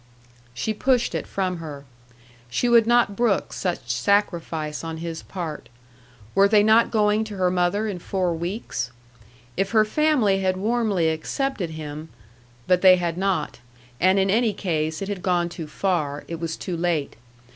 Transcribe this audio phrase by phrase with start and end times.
[0.55, 1.85] She pushed it from her.
[2.49, 5.69] She would not brook such sacrifice on his part.
[6.33, 8.89] Were they not going to her mother in four weeks?
[9.55, 12.09] If her family had warmly accepted him
[12.65, 13.59] but they had not;
[13.99, 17.15] and in any case, it had gone too far, it was too late.